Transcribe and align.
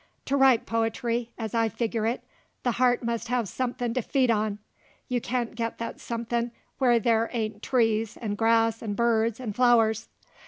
To 0.25 0.35
write 0.35 0.65
po'try, 0.65 1.27
as 1.37 1.53
I 1.53 1.69
figure 1.69 2.07
it, 2.07 2.23
the 2.63 2.71
heart 2.71 3.03
must 3.03 3.27
have 3.27 3.47
somethin' 3.47 3.93
to 3.93 4.01
feed 4.01 4.31
on; 4.31 4.57
you 5.07 5.21
can't 5.21 5.53
get 5.53 5.77
that 5.77 5.99
somethin' 5.99 6.49
whar 6.79 6.97
there 6.97 7.29
ain't 7.33 7.61
trees 7.61 8.17
'nd 8.19 8.35
grass 8.35 8.83
'nd 8.83 8.95
birds 8.95 9.39
'nd 9.39 9.55
flowers. 9.55 10.09